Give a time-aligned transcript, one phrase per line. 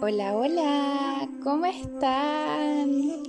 [0.00, 3.22] Hola, hola, ¿cómo están?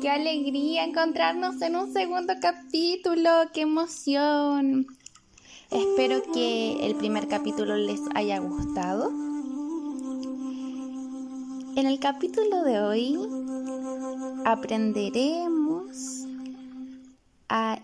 [0.00, 4.88] Qué alegría encontrarnos en un segundo capítulo, qué emoción.
[5.70, 9.10] Espero que el primer capítulo les haya gustado.
[11.76, 13.16] En el capítulo de hoy
[14.44, 15.51] aprenderemos a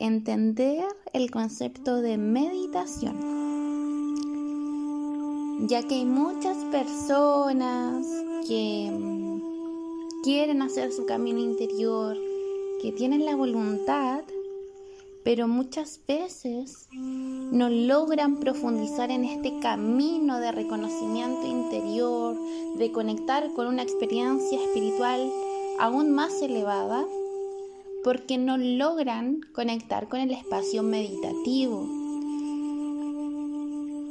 [0.01, 3.17] entender el concepto de meditación,
[5.67, 8.07] ya que hay muchas personas
[8.47, 12.17] que mm, quieren hacer su camino interior,
[12.81, 14.23] que tienen la voluntad,
[15.25, 22.37] pero muchas veces no logran profundizar en este camino de reconocimiento interior,
[22.79, 25.31] de conectar con una experiencia espiritual
[25.79, 27.05] aún más elevada,
[28.09, 31.87] porque no logran conectar con el espacio meditativo.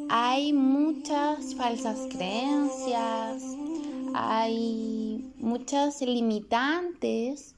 [0.07, 3.41] Hay muchas falsas creencias,
[4.13, 7.55] hay muchas limitantes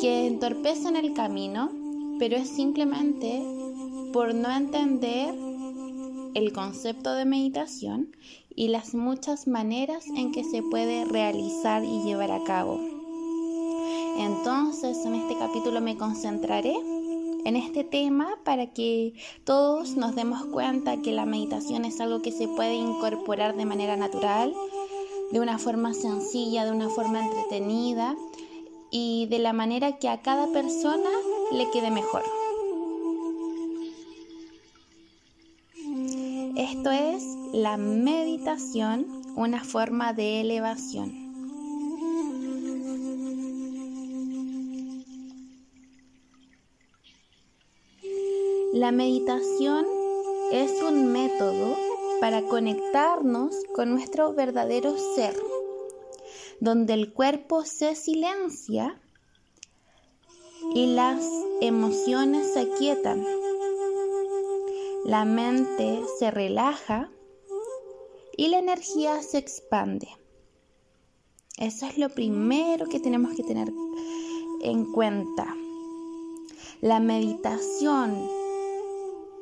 [0.00, 1.70] que entorpecen el camino,
[2.18, 3.42] pero es simplemente
[4.14, 5.34] por no entender
[6.32, 8.16] el concepto de meditación
[8.56, 12.99] y las muchas maneras en que se puede realizar y llevar a cabo.
[14.18, 16.74] Entonces, en este capítulo me concentraré
[17.44, 22.32] en este tema para que todos nos demos cuenta que la meditación es algo que
[22.32, 24.54] se puede incorporar de manera natural
[25.30, 28.16] de una forma sencilla, de una forma entretenida
[28.90, 31.10] y de la manera que a cada persona
[31.52, 32.22] le quede mejor.
[36.56, 41.19] Esto es la meditación, una forma de elevación.
[48.72, 49.84] La meditación
[50.52, 51.76] es un método
[52.20, 55.34] para conectarnos con nuestro verdadero ser,
[56.60, 59.02] donde el cuerpo se silencia
[60.72, 61.20] y las
[61.60, 63.26] emociones se aquietan.
[65.04, 67.10] La mente se relaja
[68.36, 70.06] y la energía se expande.
[71.58, 73.72] Eso es lo primero que tenemos que tener
[74.62, 75.56] en cuenta.
[76.80, 78.39] La meditación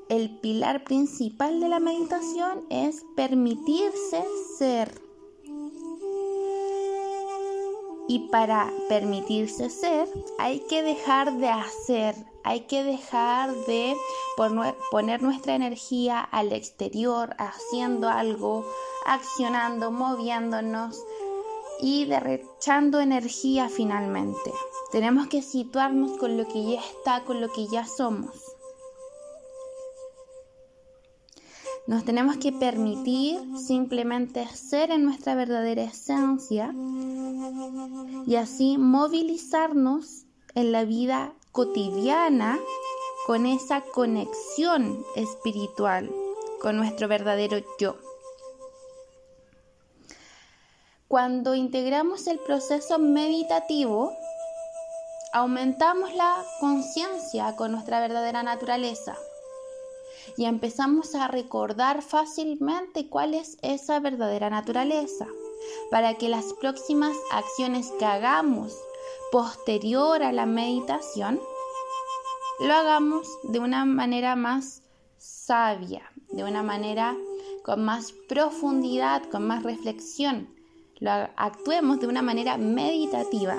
[0.09, 4.25] el pilar principal de la meditación es permitirse
[4.57, 5.01] ser.
[8.11, 10.09] Y para permitirse ser
[10.39, 13.95] hay que dejar de hacer, hay que dejar de
[14.91, 18.65] poner nuestra energía al exterior, haciendo algo,
[19.05, 21.05] accionando, moviéndonos
[21.83, 24.55] y derrechando energía finalmente.
[24.91, 28.58] Tenemos que situarnos con lo que ya está, con lo que ya somos.
[31.89, 36.75] Nos tenemos que permitir simplemente ser en nuestra verdadera esencia
[38.27, 42.59] y así movilizarnos en la vida cotidiana
[43.27, 46.11] con esa conexión espiritual
[46.61, 47.97] con nuestro verdadero yo.
[51.09, 54.13] Cuando integramos el proceso meditativo,
[55.33, 59.17] aumentamos la conciencia con nuestra verdadera naturaleza
[60.37, 65.27] y empezamos a recordar fácilmente cuál es esa verdadera naturaleza,
[65.91, 68.77] para que las próximas acciones que hagamos
[69.31, 71.41] posterior a la meditación
[72.61, 74.83] lo hagamos de una manera más
[75.17, 77.17] sabia, de una manera
[77.63, 80.49] con más profundidad, con más reflexión.
[80.99, 83.59] Lo actuemos de una manera meditativa.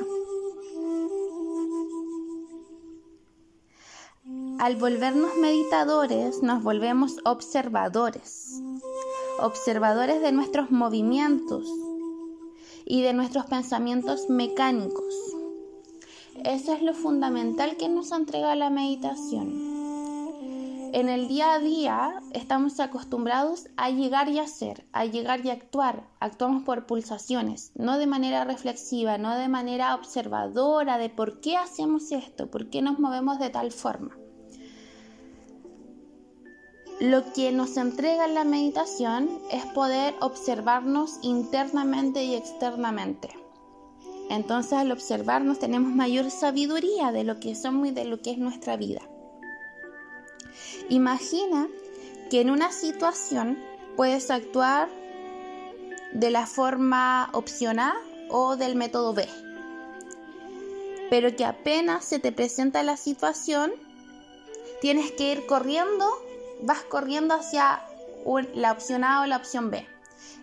[4.60, 8.62] Al volvernos meditadores, nos volvemos observadores,
[9.40, 11.66] observadores de nuestros movimientos
[12.84, 15.16] y de nuestros pensamientos mecánicos.
[16.44, 19.70] Eso es lo fundamental que nos entrega la meditación.
[20.92, 26.04] En el día a día estamos acostumbrados a llegar y hacer, a llegar y actuar.
[26.20, 32.12] Actuamos por pulsaciones, no de manera reflexiva, no de manera observadora de por qué hacemos
[32.12, 34.18] esto, por qué nos movemos de tal forma.
[37.00, 43.30] Lo que nos entrega la meditación es poder observarnos internamente y externamente.
[44.30, 48.38] Entonces al observarnos tenemos mayor sabiduría de lo que somos y de lo que es
[48.38, 49.02] nuestra vida.
[50.90, 51.68] Imagina
[52.30, 53.58] que en una situación
[53.96, 54.90] puedes actuar
[56.14, 57.96] de la forma opción A
[58.30, 59.28] o del método B,
[61.10, 63.72] pero que apenas se te presenta la situación,
[64.82, 66.06] tienes que ir corriendo,
[66.62, 67.82] vas corriendo hacia
[68.54, 69.88] la opción A o la opción B.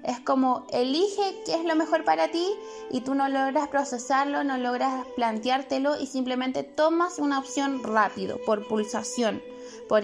[0.03, 2.49] Es como elige qué es lo mejor para ti
[2.91, 8.69] y tú no logras procesarlo, no logras planteártelo y simplemente tomas una opción rápido, por
[8.69, 9.43] pulsación,
[9.89, 10.03] por,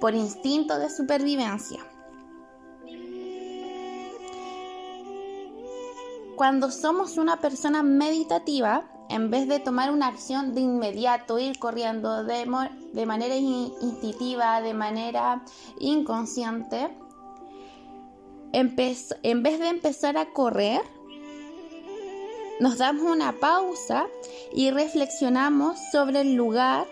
[0.00, 1.80] por instinto de supervivencia.
[6.36, 12.24] Cuando somos una persona meditativa, en vez de tomar una acción de inmediato, ir corriendo
[12.24, 15.44] de, manera instintiva, de manera
[15.78, 16.88] inconsciente,
[18.52, 20.80] en vez de empezar a correr,
[22.58, 24.06] nos damos una pausa
[24.50, 26.86] y reflexionamos sobre el lugar,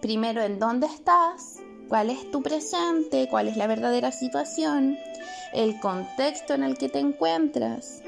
[0.00, 1.58] primero en dónde estás,
[1.88, 4.96] cuál es tu presente, cuál es la verdadera situación,
[5.52, 8.02] el contexto en el que te encuentras,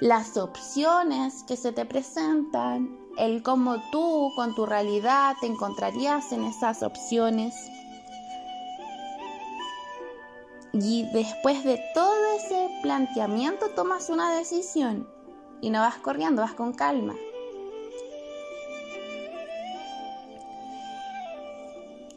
[0.00, 6.44] las opciones que se te presentan, el cómo tú con tu realidad te encontrarías en
[6.44, 7.54] esas opciones.
[10.72, 15.06] Y después de todo ese planteamiento tomas una decisión
[15.60, 17.14] y no vas corriendo, vas con calma.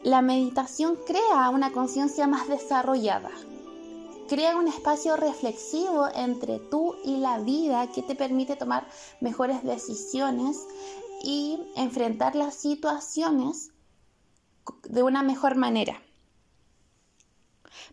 [0.04, 3.32] La meditación crea una conciencia más desarrollada.
[4.28, 8.88] Crea un espacio reflexivo entre tú y la vida que te permite tomar
[9.22, 10.58] mejores decisiones
[11.24, 13.72] y enfrentar las situaciones
[14.84, 16.02] de una mejor manera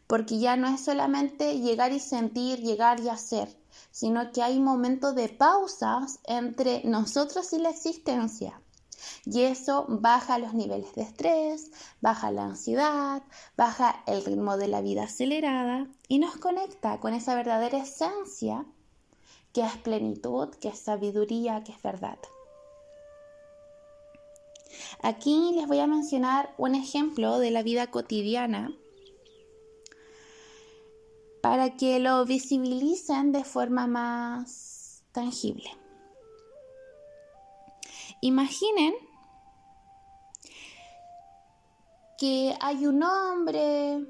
[0.07, 3.49] porque ya no es solamente llegar y sentir, llegar y hacer,
[3.91, 8.62] sino que hay momentos de pausas entre nosotros y la existencia.
[9.25, 11.71] Y eso baja los niveles de estrés,
[12.01, 13.23] baja la ansiedad,
[13.57, 18.65] baja el ritmo de la vida acelerada y nos conecta con esa verdadera esencia
[19.53, 22.19] que es plenitud, que es sabiduría, que es verdad.
[25.03, 28.73] Aquí les voy a mencionar un ejemplo de la vida cotidiana
[31.43, 35.82] para que lo visibilicen de forma más tangible.
[38.25, 38.95] Imaginen
[42.17, 44.07] que hay un hombre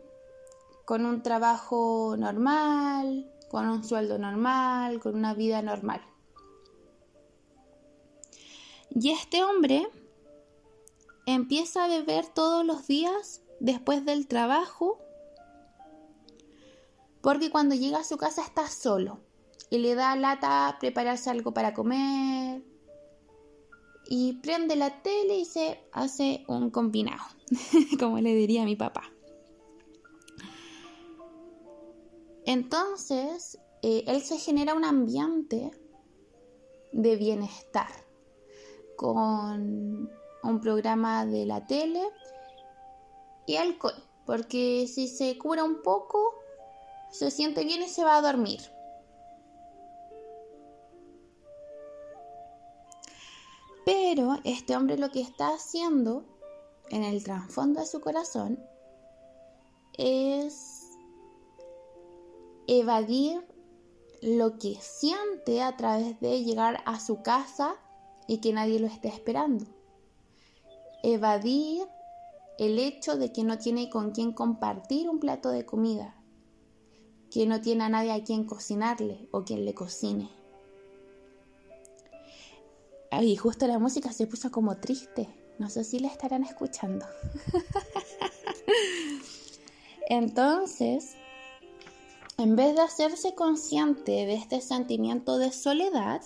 [0.84, 6.02] con un trabajo normal, con un sueldo normal, con una vida normal.
[8.90, 9.88] Y este hombre
[11.24, 14.98] empieza a beber todos los días después del trabajo
[17.22, 19.20] porque cuando llega a su casa está solo
[19.70, 22.71] y le da lata prepararse algo para comer
[24.14, 27.22] y prende la tele y se hace un combinado,
[27.98, 29.04] como le diría a mi papá.
[32.44, 35.70] Entonces, eh, él se genera un ambiente
[36.92, 37.88] de bienestar
[38.96, 40.10] con
[40.42, 42.02] un programa de la tele
[43.46, 43.94] y alcohol,
[44.26, 46.34] porque si se cura un poco,
[47.10, 48.60] se siente bien y se va a dormir.
[54.14, 56.26] Pero este hombre lo que está haciendo
[56.90, 58.62] en el trasfondo de su corazón
[59.94, 60.98] es
[62.66, 63.42] evadir
[64.20, 67.76] lo que siente a través de llegar a su casa
[68.28, 69.64] y que nadie lo esté esperando.
[71.02, 71.88] Evadir
[72.58, 76.22] el hecho de que no tiene con quién compartir un plato de comida
[77.30, 80.41] que no tiene a nadie a quien cocinarle o quien le cocine.
[83.20, 85.28] Y justo la música se puso como triste.
[85.58, 87.04] No sé si la estarán escuchando.
[90.08, 91.14] Entonces,
[92.38, 96.22] en vez de hacerse consciente de este sentimiento de soledad,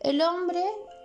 [0.00, 0.64] el hombre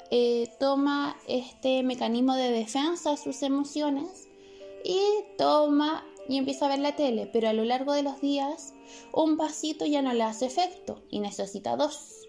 [0.10, 4.28] eh, toma este mecanismo de defensa de sus emociones
[4.84, 5.00] y
[5.38, 8.74] toma y empieza a ver la tele, pero a lo largo de los días
[9.12, 12.23] un vasito ya no le hace efecto y necesita dos.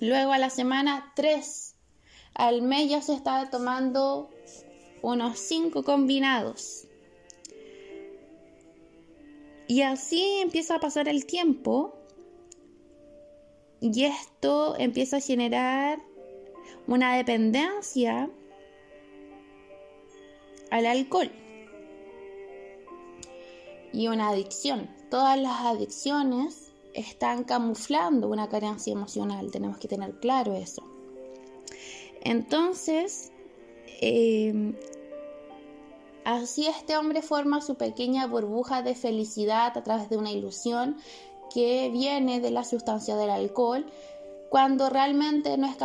[0.00, 1.76] Luego a la semana tres.
[2.34, 4.30] Al mes ya se está tomando
[5.02, 6.86] unos cinco combinados.
[9.66, 11.98] Y así empieza a pasar el tiempo
[13.80, 16.00] y esto empieza a generar
[16.86, 18.30] una dependencia
[20.70, 21.30] al alcohol
[23.92, 24.90] y una adicción.
[25.10, 26.63] Todas las adicciones
[26.94, 30.82] están camuflando una carencia emocional, tenemos que tener claro eso.
[32.22, 33.32] Entonces,
[34.00, 34.74] em,
[36.24, 40.96] así este hombre forma su pequeña burbuja de felicidad a través de una ilusión
[41.52, 43.86] que viene de la sustancia del alcohol
[44.48, 45.76] cuando realmente no, es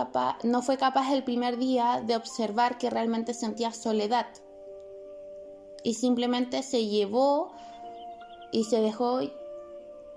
[0.44, 4.28] no fue capaz el primer día de observar que realmente sentía soledad
[5.84, 7.52] y simplemente se llevó
[8.52, 9.22] y se dejó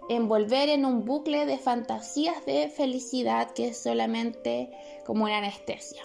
[0.08, 4.70] envolver en un bucle de fantasías de felicidad que es solamente
[5.06, 6.02] como una anestesia.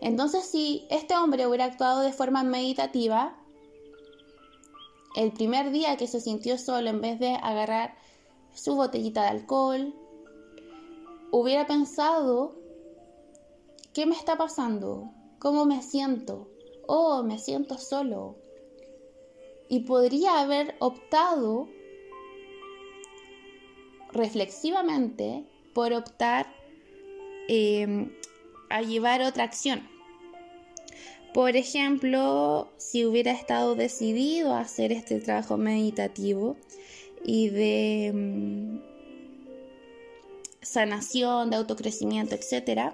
[0.00, 3.36] Entonces, si este hombre hubiera actuado de forma meditativa,
[5.16, 7.96] el primer día que se sintió solo, en vez de agarrar
[8.54, 9.94] su botellita de alcohol,
[11.32, 12.56] hubiera pensado,
[13.92, 15.10] ¿qué me está pasando?
[15.38, 16.48] ¿Cómo me siento?
[16.86, 18.36] Oh, me siento solo.
[19.68, 21.68] Y podría haber optado
[24.12, 26.46] reflexivamente por optar
[27.48, 28.10] em,
[28.70, 29.88] a llevar otra acción.
[31.34, 36.56] Por ejemplo, si hubiera estado decidido a hacer este trabajo meditativo
[37.24, 38.78] y de mm,
[40.62, 42.92] sanación, de autocrecimiento, etc.,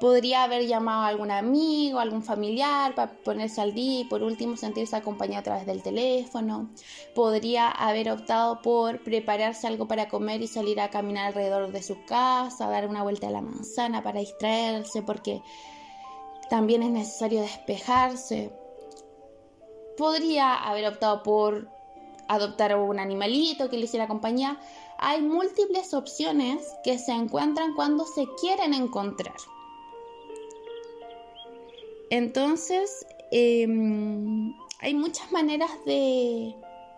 [0.00, 4.56] podría haber llamado a algún amigo, algún familiar para ponerse al día y por último
[4.56, 6.70] sentirse acompañado a través del teléfono.
[7.14, 12.04] Podría haber optado por prepararse algo para comer y salir a caminar alrededor de su
[12.04, 15.42] casa, dar una vuelta a la manzana para distraerse porque
[16.50, 18.52] también es necesario despejarse.
[19.96, 21.68] Podría haber optado por
[22.28, 24.58] adoptar un animalito que le hiciera compañía.
[24.98, 29.36] Hay múltiples opciones que se encuentran cuando se quieren encontrar.
[32.12, 36.54] Entonces, em, hay muchas maneras de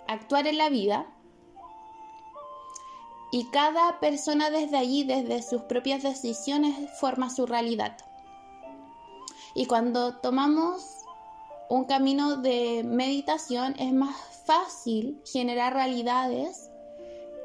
[0.09, 1.07] actuar en la vida
[3.31, 7.97] y cada persona desde allí, desde sus propias decisiones, forma su realidad.
[9.55, 10.85] Y cuando tomamos
[11.69, 14.17] un camino de meditación es más
[14.47, 16.73] fácil generar realidades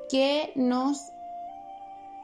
[0.10, 1.12] que nos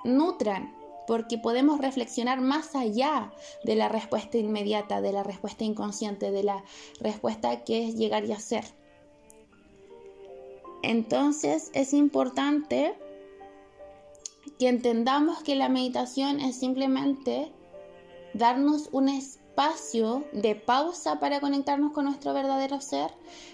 [0.06, 0.74] nutran,
[1.08, 3.32] porque podemos reflexionar más allá
[3.64, 6.64] de la respuesta inmediata, de la respuesta inconsciente, de la
[7.00, 8.66] respuesta que es llegar y hacer.
[10.84, 12.96] Entonces es importante
[14.60, 17.52] que entendamos que la meditación es simplemente
[18.34, 23.10] darnos un espacio de pausa para conectarnos con nuestro verdadero ser,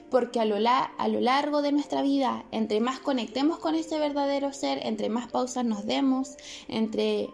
[0.09, 4.51] porque a lo, a lo largo de nuestra vida, entre más conectemos con ese verdadero
[4.51, 6.35] ser, entre más pausas nos demos,
[6.67, 7.29] entre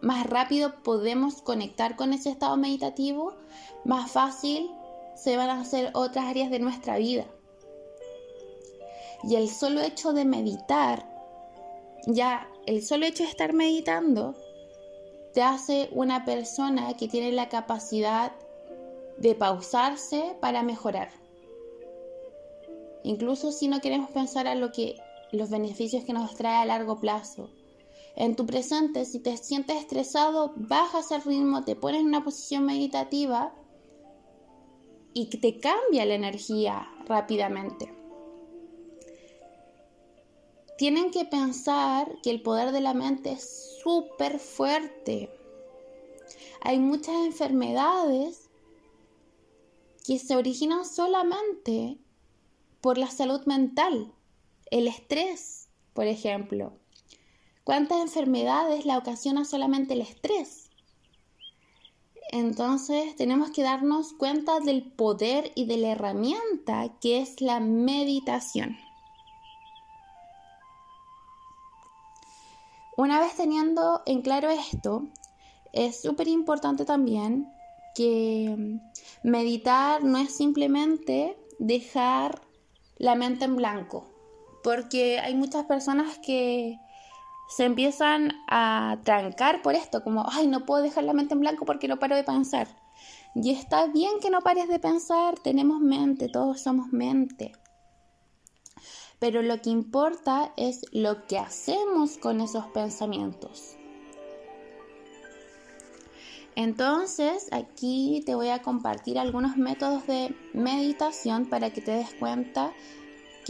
[0.00, 3.34] más rápido podemos conectar con ese estado meditativo,
[3.84, 4.70] más fácil
[5.14, 7.26] se van a hacer otras áreas de nuestra vida.
[9.22, 11.06] Y el solo hecho de meditar,
[12.06, 14.34] ya el solo hecho de estar meditando,
[15.34, 18.32] te hace una persona que tiene la capacidad
[19.18, 21.10] de pausarse para mejorar.
[23.02, 24.96] Incluso si no queremos pensar a lo que
[25.32, 27.50] los beneficios que nos trae a largo plazo.
[28.16, 32.66] En tu presente, si te sientes estresado, bajas el ritmo, te pones en una posición
[32.66, 33.54] meditativa
[35.12, 37.92] y te cambia la energía rápidamente.
[40.76, 45.30] Tienen que pensar que el poder de la mente es súper fuerte.
[46.62, 48.48] Hay muchas enfermedades
[50.06, 51.98] que se originan solamente
[52.80, 54.12] por la salud mental,
[54.70, 56.79] el estrés, por ejemplo.
[57.64, 60.70] ¿Cuántas enfermedades la ocasiona solamente el estrés?
[62.32, 68.78] Entonces tenemos que darnos cuenta del poder y de la herramienta que es la meditación.
[72.96, 75.08] Una vez teniendo en claro esto,
[75.72, 77.50] es súper importante también
[77.94, 78.78] que
[79.22, 82.42] meditar no es simplemente dejar
[82.98, 84.06] la mente en blanco,
[84.62, 86.78] porque hay muchas personas que
[87.50, 91.66] se empiezan a trancar por esto, como, ay, no puedo dejar la mente en blanco
[91.66, 92.68] porque no paro de pensar.
[93.34, 97.52] Y está bien que no pares de pensar, tenemos mente, todos somos mente
[99.20, 103.76] pero lo que importa es lo que hacemos con esos pensamientos.
[106.56, 112.72] Entonces, aquí te voy a compartir algunos métodos de meditación para que te des cuenta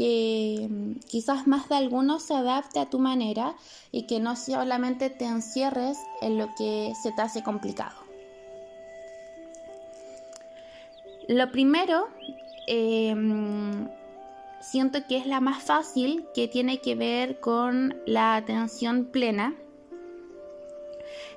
[0.00, 3.54] que mm, quizás más de algunos se adapte a tu manera
[3.92, 7.96] y que no solamente te encierres en lo que se te hace complicado.
[11.28, 12.08] Lo primero,
[12.66, 13.14] eh,
[14.62, 19.54] siento que es la más fácil, que tiene que ver con la atención plena.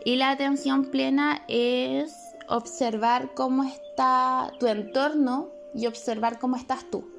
[0.05, 2.15] Y la atención plena es
[2.47, 7.13] observar cómo está tu entorno y observar cómo estás tú.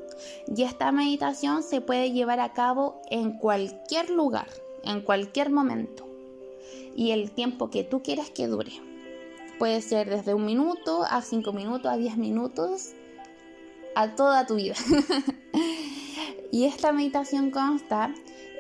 [0.46, 4.48] Y esta meditación se puede llevar a cabo en cualquier lugar,
[4.82, 6.04] en cualquier momento.
[6.96, 8.70] y el tiempo que tú quieras que dure.
[9.58, 12.92] Puede ser desde un minuto a cinco minutos a diez minutos
[13.94, 14.74] a toda tu vida.
[16.52, 18.14] y esta meditación consta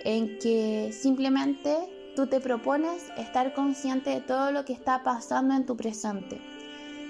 [0.04, 1.76] en que simplemente
[2.14, 6.40] tú te propones estar consciente de todo lo que está pasando en tu presente.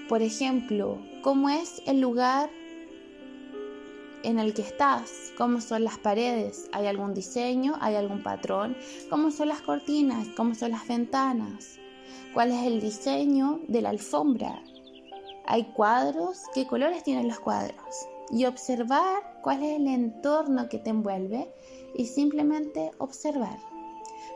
[0.09, 2.49] Por ejemplo, cómo es el lugar
[4.25, 8.75] en el que estás, cómo son las paredes, hay algún diseño, hay algún patrón,
[9.09, 11.79] cómo son las cortinas, cómo son las ventanas,
[12.33, 14.61] cuál es el diseño de la alfombra,
[15.45, 20.89] hay cuadros, qué colores tienen los cuadros y observar cuál es el entorno que te
[20.89, 21.53] envuelve
[21.93, 23.59] y simplemente observar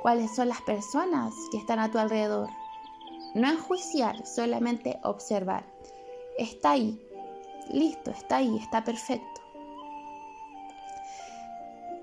[0.03, 2.49] cuáles son las personas que están a tu alrededor.
[3.33, 5.65] No enjuiciar, solamente observar.
[6.37, 7.01] Está ahí,
[7.71, 9.38] listo, está ahí, está perfecto.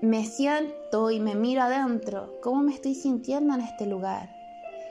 [0.01, 4.29] Me siento y me miro adentro, cómo me estoy sintiendo en este lugar,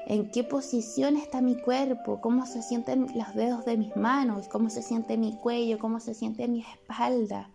[0.09, 4.69] en qué posición está mi cuerpo, cómo se sienten los dedos de mis manos, cómo
[4.69, 7.51] se siente mi cuello, cómo se siente mi espalda,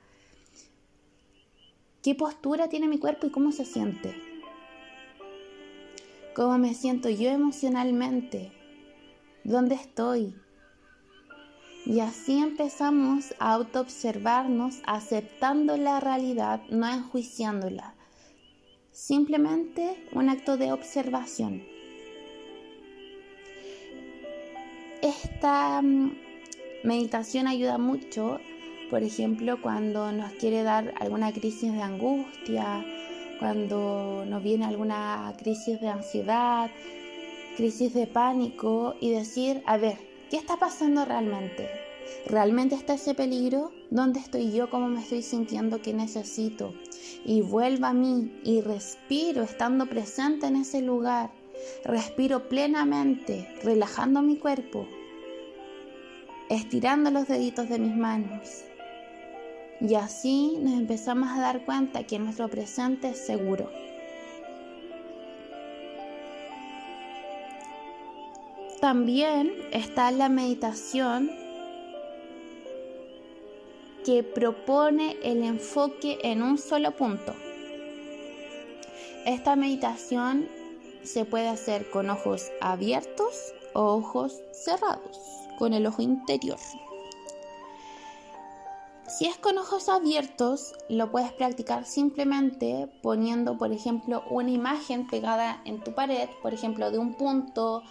[2.02, 4.16] qué postura tiene mi cuerpo y cómo se siente,
[6.34, 8.54] cómo me siento yo emocionalmente,
[9.44, 10.41] dónde estoy.
[11.92, 17.96] Y así empezamos a autoobservarnos aceptando la realidad, no enjuiciándola.
[18.94, 21.62] Simplemente un acto de observación.
[25.02, 26.16] Esta mm,
[26.86, 28.40] meditación ayuda mucho,
[28.90, 32.86] por ejemplo, cuando nos quiere dar alguna crisis de angustia,
[33.38, 36.72] cuando nos viene alguna crisis de ansiedad,
[37.58, 41.70] crisis de pánico y decir, a ver, ¿qué está pasando realmente?
[42.26, 43.72] ¿Realmente está ese peligro?
[43.90, 44.70] ¿Dónde estoy yo?
[44.70, 45.82] ¿Cómo me estoy sintiendo?
[45.82, 46.74] ¿Qué necesito?
[47.26, 51.32] Y vuelva a mí y respiro estando presente en ese lugar.
[51.84, 54.88] Respiro plenamente, relajando mi cuerpo,
[56.50, 58.64] estirando los deditos de mis manos
[59.82, 63.70] y así nos empezamos a dar cuenta que nuestro presente es seguro.
[68.82, 71.30] También está la meditación
[74.04, 77.36] que propone el enfoque en un solo punto.
[79.28, 80.50] Esta meditación
[81.04, 85.20] se puede hacer con ojos abiertos o ojos cerrados,
[85.60, 86.58] con el ojo interior.
[89.08, 95.62] Si es con ojos abiertos, lo puedes practicar simplemente poniendo, por ejemplo, una imagen pegada
[95.66, 97.84] en tu pared, por ejemplo, de un punto,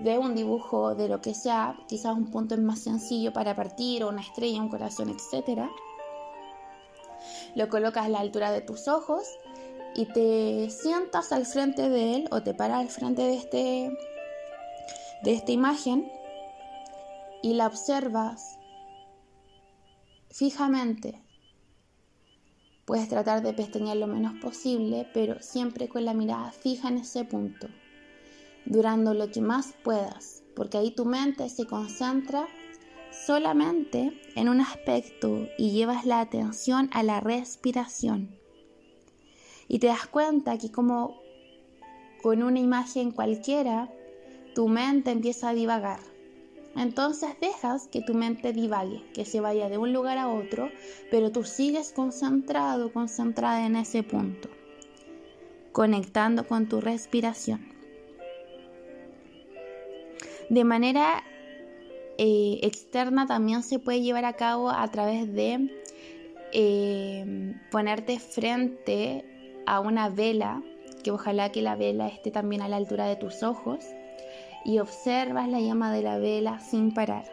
[0.00, 4.04] de un dibujo, de lo que sea, quizás un punto es más sencillo para partir,
[4.04, 5.62] o una estrella, un corazón, etc.
[7.54, 9.24] Lo colocas a la altura de tus ojos
[9.94, 13.98] y te sientas al frente de él o te paras al frente de, este,
[15.22, 16.10] de esta imagen
[17.42, 18.58] y la observas
[20.30, 21.20] fijamente.
[22.84, 27.24] Puedes tratar de pestañear lo menos posible, pero siempre con la mirada fija en ese
[27.24, 27.68] punto,
[28.68, 32.46] durando lo que más puedas, porque ahí tu mente se concentra
[33.26, 38.38] solamente en un aspecto y llevas la atención a la respiración.
[39.66, 41.20] Y te das cuenta que como
[42.22, 43.92] con una imagen cualquiera,
[44.54, 46.00] tu mente empieza a divagar
[46.78, 50.70] entonces dejas que tu mente divague, que se vaya de un lugar a otro,
[51.10, 54.48] pero tú sigues concentrado, concentrada en ese punto,
[55.72, 57.77] conectando con tu respiración.
[60.48, 61.22] De manera
[62.16, 65.70] eh, externa también se puede llevar a cabo a través de
[66.52, 69.24] eh, ponerte frente
[69.66, 70.62] a una vela,
[71.04, 73.84] que ojalá que la vela esté también a la altura de tus ojos
[74.64, 77.24] y observas la llama de la vela sin parar.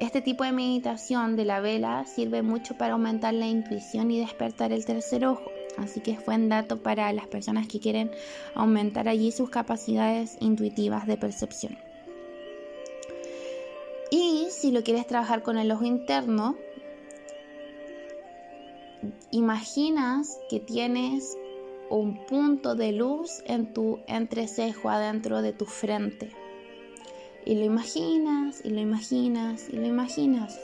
[0.00, 4.72] este tipo de meditación de la vela sirve mucho para aumentar la intuición y despertar
[4.72, 5.59] el tercer ojo.
[5.76, 8.10] Así que es buen dato para las personas que quieren
[8.54, 11.78] aumentar allí sus capacidades intuitivas de percepción.
[14.10, 16.56] Y si lo quieres trabajar con el ojo interno,
[19.30, 21.38] imaginas que tienes
[21.88, 26.30] un punto de luz en tu entrecejo adentro de tu frente.
[27.46, 30.60] Y lo imaginas, y lo imaginas, y lo imaginas.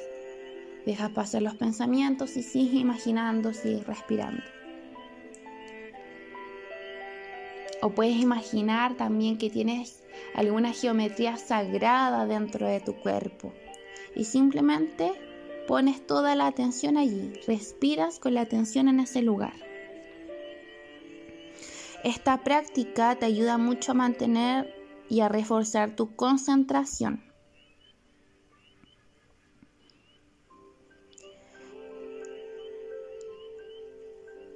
[0.85, 4.43] Dejas pasar los pensamientos y sigues imaginando, sigues respirando.
[7.87, 10.03] O puedes imaginar también que tienes
[10.35, 13.53] alguna geometría sagrada dentro de tu cuerpo.
[14.17, 15.13] Y simplemente
[15.69, 17.35] pones toda la atención allí.
[17.47, 19.53] Respiras con la atención en ese lugar.
[22.03, 24.75] Esta práctica te ayuda mucho a mantener
[25.09, 27.23] y a reforzar tu concentración.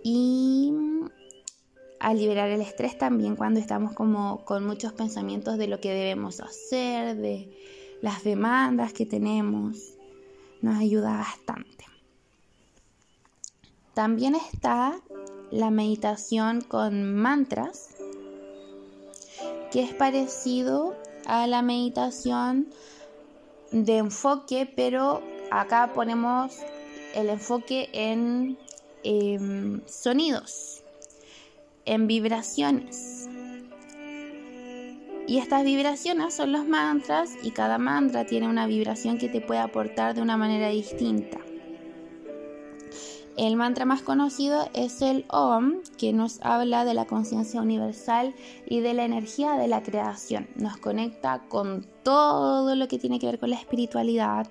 [0.03, 0.73] Y
[2.01, 6.41] a liberar el estrés también cuando estamos como con muchos pensamientos de lo que debemos
[6.41, 7.55] hacer, de
[8.01, 9.95] las demandas que tenemos.
[10.63, 11.85] Nos ayuda bastante.
[13.95, 14.99] También está
[15.51, 17.91] la meditación con mantras,
[19.71, 22.69] que es parecido a la meditación
[23.73, 26.57] de enfoque, pero acá ponemos
[27.15, 28.59] el enfoque en
[29.03, 30.80] em, sonidos,
[31.85, 33.29] en vibraciones.
[35.27, 39.61] Y estas vibraciones son los mantras y cada mantra tiene una vibración que te puede
[39.61, 41.39] aportar de una manera distinta.
[43.37, 48.35] El mantra más conocido es el OM, que nos habla de la conciencia universal
[48.67, 50.49] y de la energía de la creación.
[50.57, 54.47] Nos conecta con todo lo que tiene que ver con la espiritualidad,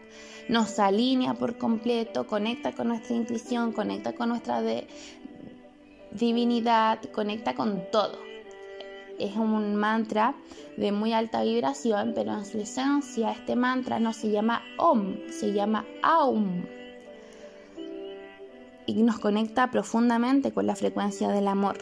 [0.47, 4.61] nos alinea por completo, conecta con nuestra intuición, conecta con nuestra
[6.11, 8.17] divinidad, conecta con todo.
[9.17, 10.35] Es un mantra
[10.77, 15.51] de muy alta vibración, pero en su esencia este mantra no se llama OM, se
[15.51, 16.63] llama AUM
[18.89, 21.77] y nos conecta profundamente con la frecuencia del amor.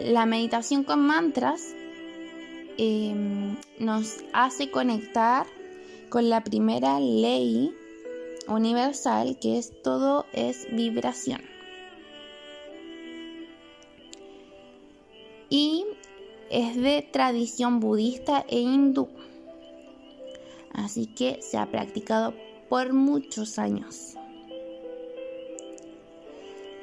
[0.00, 1.74] La meditación con mantras
[2.78, 5.46] em, nos hace conectar
[6.08, 7.74] con la primera ley
[8.48, 11.42] universal que es todo es vibración.
[15.50, 15.84] Y
[16.50, 19.08] es de tradición budista e hindú.
[20.72, 22.34] Así que se ha practicado
[22.68, 24.16] por muchos años.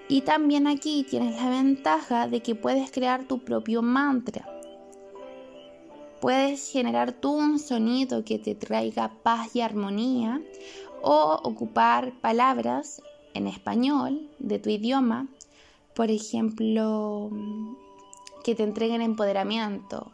[0.08, 4.45] Y también aquí tienes la ventaja de que puedes crear tu propio mantra.
[6.19, 10.41] Puedes generar tú un sonido que te traiga paz y armonía
[11.01, 13.01] o ocupar palabras
[13.33, 15.27] en español de tu idioma,
[15.95, 17.29] por ejemplo,
[18.43, 20.11] que te entreguen empoderamiento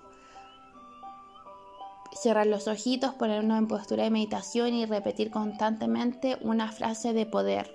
[2.17, 7.71] cerrar los ojitos, ponernos en postura de meditación y repetir constantemente una frase de poder.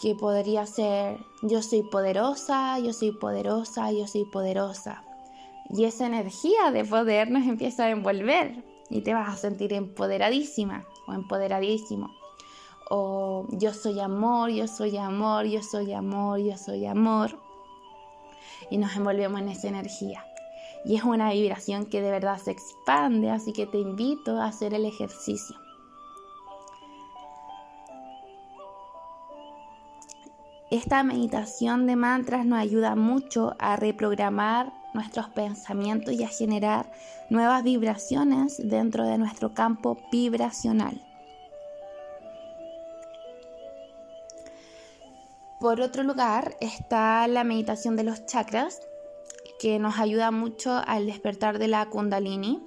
[0.00, 5.04] Que podría ser, yo soy poderosa, yo soy poderosa, yo soy poderosa.
[5.70, 10.84] Y esa energía de poder nos empieza a envolver y te vas a sentir empoderadísima
[11.06, 12.10] o empoderadísimo.
[12.90, 17.38] O yo soy amor, yo soy amor, yo soy amor, yo soy amor.
[18.70, 20.24] Y nos envolvemos en esa energía
[20.84, 24.74] y es una vibración que de verdad se expande, así que te invito a hacer
[24.74, 25.56] el ejercicio.
[30.70, 36.90] Esta meditación de mantras nos ayuda mucho a reprogramar nuestros pensamientos y a generar
[37.30, 41.00] nuevas vibraciones dentro de nuestro campo vibracional.
[45.62, 48.80] Por otro lugar está la meditación de los chakras,
[49.60, 52.60] que nos ayuda mucho al despertar de la kundalini.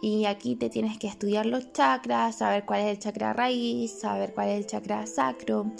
[0.00, 4.32] Y aquí te tienes que estudiar los chakras, saber cuál es el chakra raíz, saber
[4.32, 5.70] cuál es el chakra sacro,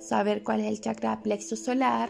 [0.00, 2.08] saber cuál es el chakra plexo solar,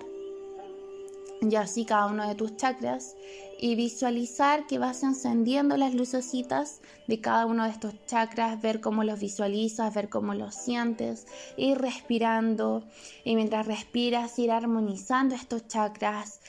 [1.40, 3.14] y así cada uno de tus chakras,
[3.60, 9.02] y visualizar que vas encendiendo las lucecitas de cada uno de estos chakras, ver cómo
[9.02, 12.84] los visualizas, ver cómo los sientes, ir respirando,
[13.24, 16.40] y mientras respiras, ir armonizando estos chakras,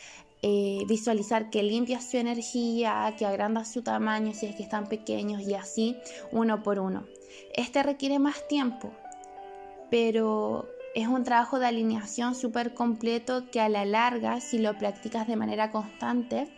[0.42, 5.42] eh, visualizar que limpia su energía, que agranda su tamaño si es que están pequeños
[5.42, 5.98] y así
[6.32, 7.06] uno por uno.
[7.54, 8.92] Este requiere más tiempo,
[9.90, 15.28] pero es un trabajo de alineación súper completo que a la larga, si lo practicas
[15.28, 16.50] de manera constante,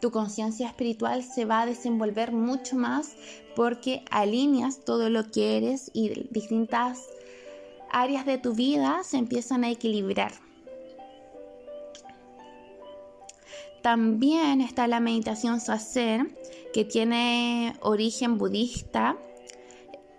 [0.00, 3.16] tu conciencia espiritual se va a desenvolver mucho más
[3.56, 7.00] porque alineas todo lo que eres y distintas
[7.90, 10.32] áreas de tu vida se empiezan a equilibrar.
[13.82, 16.26] También está la meditación sacer,
[16.72, 19.16] que tiene origen budista.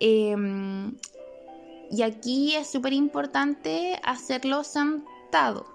[0.00, 0.96] Em,
[1.90, 4.62] y aquí es súper importante hacerlo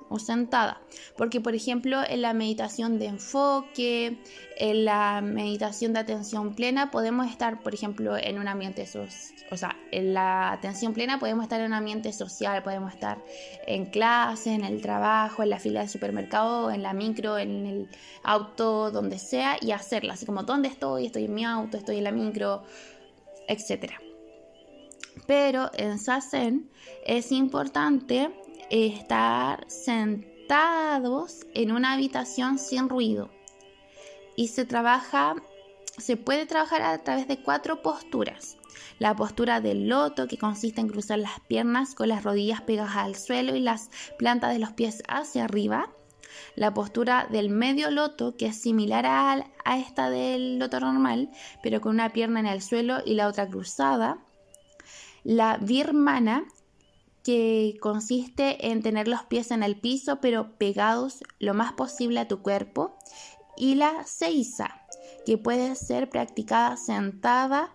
[0.09, 0.81] o sentada.
[1.17, 4.21] Porque, por ejemplo, en la meditación de enfoque,
[4.57, 9.35] en la meditación de atención plena, podemos estar, por ejemplo, en un ambiente social.
[9.51, 13.19] O sea, en la atención plena podemos estar en un ambiente social, podemos estar
[13.67, 17.89] en clase, en el trabajo, en la fila del supermercado, en la micro, en el
[18.23, 20.13] auto, donde sea, y hacerla.
[20.13, 21.05] Así como, ¿dónde estoy?
[21.05, 22.63] Estoy en mi auto, estoy en la micro,
[23.47, 23.99] etcétera.
[25.27, 26.69] Pero en Sazen
[27.05, 28.31] es importante
[28.69, 33.31] estar sentado sentados en una habitación sin ruido.
[34.35, 35.35] Y se trabaja,
[35.97, 38.57] se puede trabajar a través de cuatro posturas.
[38.99, 43.15] La postura del loto, que consiste en cruzar las piernas con las rodillas pegadas al
[43.15, 45.89] suelo y las plantas de los pies hacia arriba.
[46.55, 51.31] La postura del medio loto, que es similar a, a esta del loto normal,
[51.63, 54.19] pero con una pierna en el suelo y la otra cruzada.
[55.25, 56.45] La birmana,
[57.23, 62.27] que consiste en tener los pies en el piso pero pegados lo más posible a
[62.27, 62.95] tu cuerpo.
[63.57, 64.85] Y la seiza,
[65.25, 67.73] que puede ser practicada sentada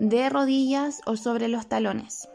[0.00, 2.28] de rodillas o sobre los talones.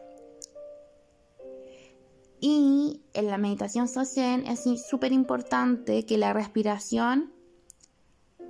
[2.39, 7.33] Y en la meditación Sochen es súper importante que la respiración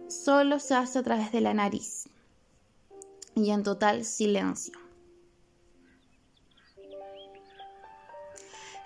[0.09, 2.09] solo se hace a través de la nariz
[3.35, 4.80] y en total silencio.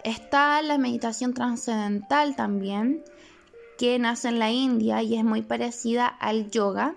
[0.06, 3.04] Está la meditación trascendental también,
[3.80, 6.94] que nace en la India y es muy parecida al yoga.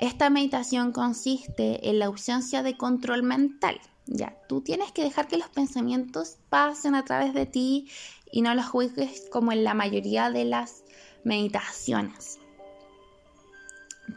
[0.00, 3.78] Esta meditación consiste en la ausencia de control mental.
[4.06, 7.90] Ya, tú tienes que dejar que los pensamientos pasen a través de ti
[8.30, 10.84] y no los juzgues como en la mayoría de las
[11.24, 12.38] meditaciones.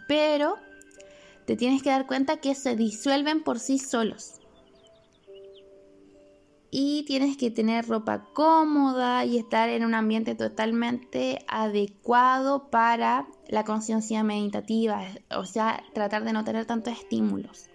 [0.07, 0.55] Pero
[1.45, 4.39] te tienes que dar cuenta que se disuelven por sí solos
[6.77, 13.63] y tienes que tener ropa cómoda y estar en un ambiente totalmente adecuado para la
[13.63, 15.01] conciencia meditativa,
[15.33, 17.69] o sea, tratar de no tener tantos estímulos.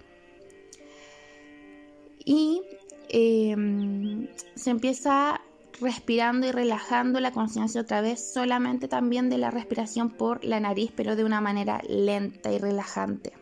[2.27, 2.61] Y
[3.09, 5.41] em, se empieza
[5.81, 10.93] respirando y relajando la conciencia otra vez, solamente también de la respiración por la nariz,
[10.95, 13.33] pero de una manera lenta y relajante.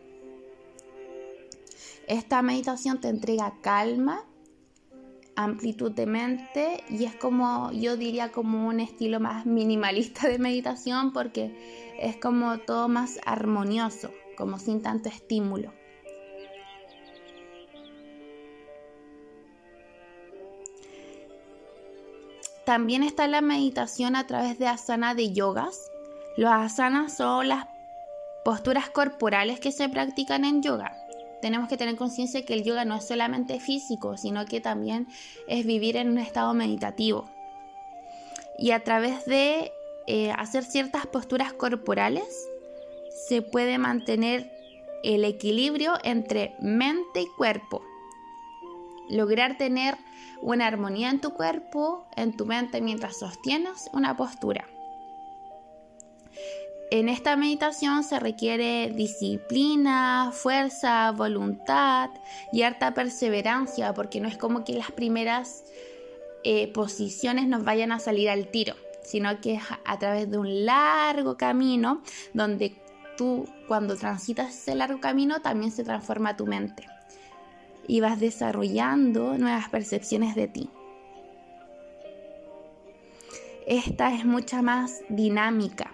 [2.07, 4.23] Esta meditación te entrega calma
[5.43, 11.13] amplitud de mente y es como yo diría como un estilo más minimalista de meditación
[11.13, 15.73] porque es como todo más armonioso, como sin tanto estímulo.
[22.65, 25.89] También está la meditación a través de asana de yogas.
[26.37, 27.65] Los asanas son las
[28.45, 31.08] posturas corporales que se practican en yoga
[31.41, 35.07] tenemos que tener conciencia que el yoga no es solamente físico, sino que también
[35.47, 37.29] es vivir en un estado meditativo.
[38.57, 39.71] Y a través de
[40.07, 42.47] eh, hacer ciertas posturas corporales
[43.27, 44.51] se puede mantener
[45.03, 47.81] el equilibrio entre mente y cuerpo.
[49.09, 49.95] Lograr tener
[50.41, 54.67] una armonía en tu cuerpo, en tu mente mientras sostienes una postura.
[56.91, 62.09] En esta meditación se requiere disciplina, fuerza, voluntad
[62.51, 65.65] y harta perseverancia, porque no es como que las primeras
[66.43, 68.73] eh, posiciones nos vayan a salir al tiro,
[69.03, 72.01] sino que es a través de un largo camino
[72.33, 72.75] donde
[73.17, 76.87] tú cuando transitas ese largo camino también se transforma tu mente
[77.87, 80.69] y vas desarrollando nuevas percepciones de ti.
[83.67, 85.91] Esta es mucha más dinámica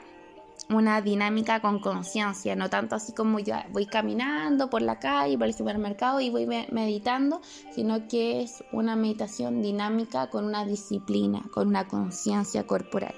[0.69, 5.47] una dinámica con conciencia, no tanto así como yo voy caminando por la calle, por
[5.47, 11.67] el supermercado y voy meditando, sino que es una meditación dinámica con una disciplina, con
[11.67, 13.13] una conciencia corporal.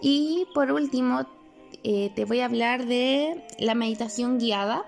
[0.00, 1.26] Y por último,
[1.82, 4.84] eh, te voy a hablar de la meditación guiada,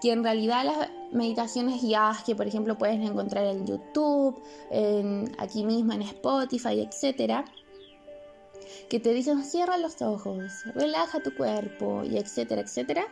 [0.00, 4.40] que en realidad las meditaciones guiadas que por ejemplo puedes encontrar en YouTube,
[5.38, 7.44] aquí mismo en Spotify, etcétera,
[8.88, 13.06] que te dicen cierra los ojos, relaja tu cuerpo y etcétera, etcétera.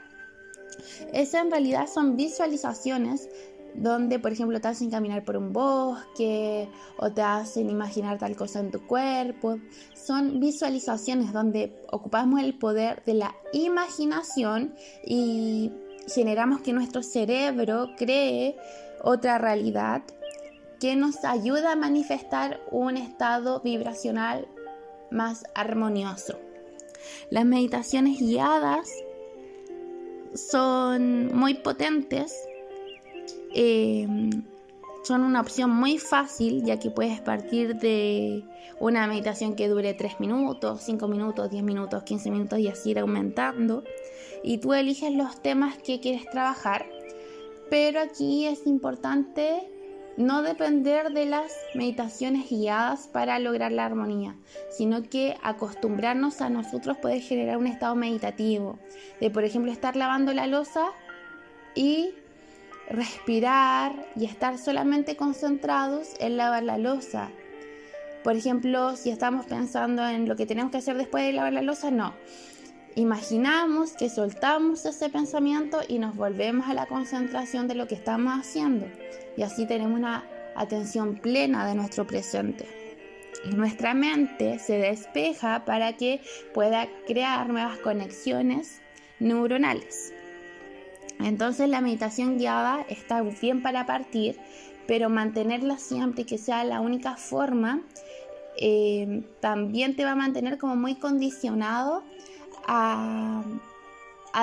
[1.13, 3.29] Esas en realidad son visualizaciones
[3.75, 8.61] donde, por ejemplo, te hacen caminar por un bosque o te hacen imaginar tal cosa
[8.61, 9.59] en tu cuerpo.
[9.95, 15.73] Son visualizaciones donde ocupamos el poder de la imaginación y
[16.13, 18.57] generamos que nuestro cerebro cree
[19.03, 20.03] otra realidad
[20.81, 24.49] que nos ayuda a manifestar un estado vibracional
[25.13, 26.39] más armonioso.
[27.31, 28.91] Las meditaciones guiadas
[30.35, 32.35] son muy potentes,
[33.55, 34.07] eh,
[35.05, 38.45] son una opción muy fácil ya que puedes partir de
[38.79, 42.99] una meditación que dure 3 minutos, 5 minutos, 10 minutos, 15 minutos y así ir
[42.99, 43.85] aumentando.
[44.43, 46.87] Y tú eliges los temas que quieres trabajar,
[47.71, 49.72] pero aquí es importante
[50.17, 54.37] no depender de las meditaciones guiadas para lograr la armonía,
[54.71, 58.79] sino que acostumbrarnos a nosotros puede generar un estado meditativo,
[59.21, 60.89] de por ejemplo estar lavando la losa
[61.75, 62.15] y
[62.89, 67.31] respirar y estar solamente concentrados en lavar la losa.
[68.23, 71.63] Por ejemplo, si estamos pensando en lo que tenemos que hacer después de lavar la
[71.63, 72.15] losa, no.
[72.95, 78.39] Imaginamos que soltamos ese pensamiento y nos volvemos a la concentración de lo que estamos
[78.39, 78.87] haciendo.
[79.37, 80.25] Y así tenemos una
[80.55, 82.67] atención plena de nuestro presente.
[83.45, 86.21] Y nuestra mente se despeja para que
[86.53, 88.83] pueda crear nuevas conexiones
[89.21, 90.13] neuronales.
[91.19, 94.37] Entonces la meditación guiada está bien para partir,
[94.87, 97.81] pero mantenerla siempre que sea la única forma
[98.59, 102.03] eh, también te va a mantener como muy condicionado
[102.67, 103.43] a,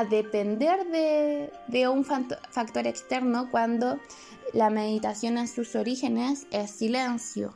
[0.10, 4.00] depender de, un factor externo cuando
[4.54, 7.54] la meditación en sus orígenes es silencio,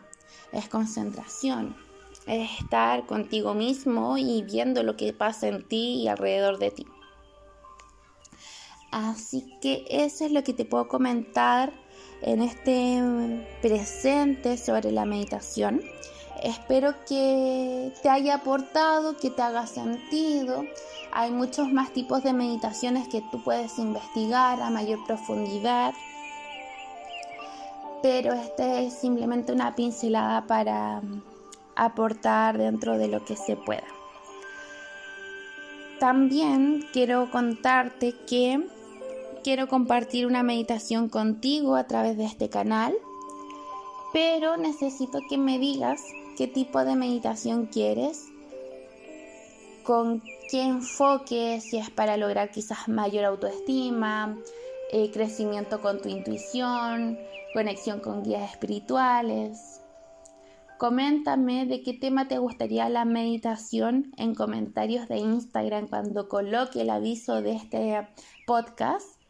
[0.52, 1.76] es concentración,
[2.28, 6.88] es estar contigo mismo y viendo lo que pasa en ti y alrededor de ti.
[8.92, 11.74] Así que eso es lo que te puedo comentar
[12.22, 15.82] en este presente sobre la meditación.
[16.44, 20.66] Espero que te haya aportado, que te haga sentido.
[21.14, 25.94] Hay muchos más tipos de meditaciones que tú puedes investigar a mayor profundidad.
[28.02, 31.02] Pero esta es simplemente una pincelada para
[31.78, 33.88] aportar dentro de lo que se pueda.
[36.02, 38.68] También quiero contarte que
[39.46, 42.94] quiero compartir una meditación contigo a través de este canal,
[44.12, 46.04] pero necesito que me digas
[46.38, 48.28] qué tipo de meditación quieres,
[49.84, 54.38] con qué enfoque, si es para lograr quizás mayor autoestima,
[54.92, 57.18] eh, crecimiento con tu intuición,
[57.54, 59.82] conexión con guías espirituales.
[60.78, 66.90] Coméntame de qué tema te gustaría la meditación en comentarios de Instagram cuando coloque el
[66.90, 68.08] aviso de este
[68.46, 69.23] podcast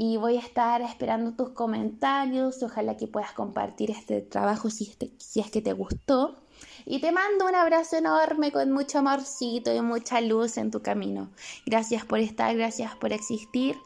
[0.00, 2.62] y voy a estar esperando tus comentarios.
[2.62, 4.94] Ojalá que puedas compartir este trabajo si,
[5.34, 6.38] es que te gustó.
[6.86, 11.30] Y te mando un abrazo enorme con mucho amorcito y mucha luz en tu camino.
[11.66, 13.76] Gracias por estar, gracias por existir.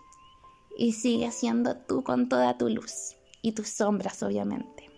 [0.76, 4.91] Y sigue siendo tú con toda tu luz y tus sombras, obviamente.